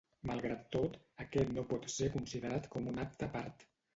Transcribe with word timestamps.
Malgrat 0.27 0.63
tot, 0.75 0.95
aquest 1.25 1.51
no 1.59 1.65
pot 1.73 1.85
ser 1.97 2.09
considerat 2.17 2.67
com 2.77 2.91
un 2.95 2.99
acte 3.07 3.31
a 3.31 3.33
part. 3.39 3.65